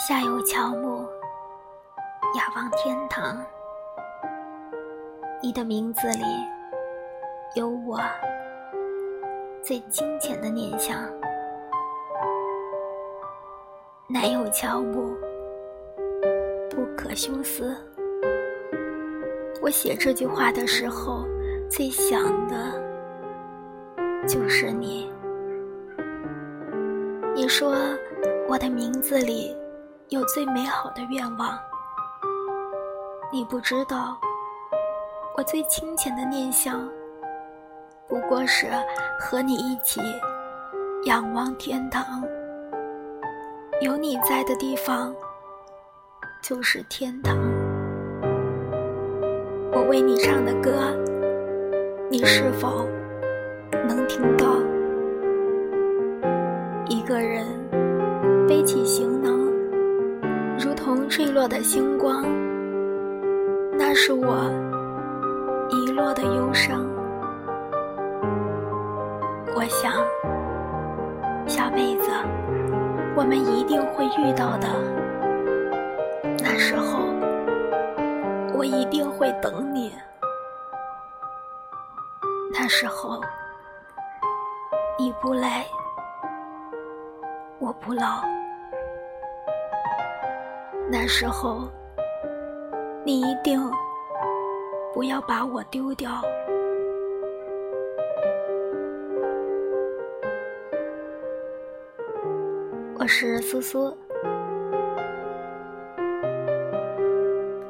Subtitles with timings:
[0.00, 1.06] 下有乔木，
[2.34, 3.36] 雅望天堂。
[5.42, 6.24] 你的名字里
[7.54, 8.00] 有我
[9.62, 10.96] 最金钱的念想。
[14.08, 15.14] 南有乔木，
[16.70, 17.76] 不可休思。
[19.60, 21.26] 我写这句话的时候，
[21.68, 22.56] 最想的
[24.26, 25.12] 就是你。
[27.34, 27.76] 你说
[28.48, 29.54] 我的名字里。
[30.10, 31.56] 有最美好的愿望，
[33.32, 34.18] 你不知道，
[35.36, 36.80] 我最清浅的念想，
[38.08, 38.66] 不过是
[39.20, 40.00] 和你一起
[41.04, 42.24] 仰望天堂。
[43.82, 45.14] 有你在的地方，
[46.42, 47.38] 就是天堂。
[49.72, 50.92] 我为你唱的歌，
[52.10, 52.84] 你是否
[53.86, 54.46] 能听到？
[56.88, 57.46] 一个人
[58.48, 59.19] 背起行
[60.62, 61.08] 如同。
[61.08, 62.22] 坠落的星光，
[63.76, 64.48] 那是我
[65.68, 66.86] 遗落的忧伤。
[69.56, 69.92] 我想，
[71.48, 72.10] 下辈子
[73.16, 74.68] 我们一定会遇到的。
[76.38, 77.00] 那时候，
[78.56, 79.92] 我一定会等你。
[82.52, 83.20] 那时候，
[84.96, 85.66] 你不来，
[87.58, 88.22] 我不老。
[90.92, 91.70] 那时候，
[93.04, 93.60] 你一定
[94.92, 96.10] 不要把我丢掉。
[102.98, 103.96] 我是苏苏，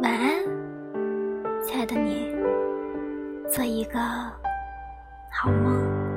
[0.00, 0.42] 晚安，
[1.62, 2.34] 亲爱的你，
[3.46, 3.98] 做一个
[5.30, 6.11] 好梦。